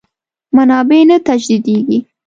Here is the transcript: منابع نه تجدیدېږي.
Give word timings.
منابع 0.55 0.99
نه 1.09 1.17
تجدیدېږي. 1.27 1.99